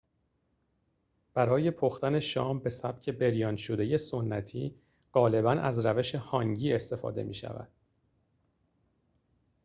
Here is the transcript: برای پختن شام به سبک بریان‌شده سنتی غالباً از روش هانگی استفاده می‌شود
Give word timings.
برای 1.33 1.71
پختن 1.71 2.19
شام 2.19 2.59
به 2.59 2.69
سبک 2.69 3.09
بریان‌شده 3.09 3.97
سنتی 3.97 4.75
غالباً 5.13 5.51
از 5.51 5.85
روش 5.85 6.15
هانگی 6.15 6.73
استفاده 6.73 7.23
می‌شود 7.23 7.67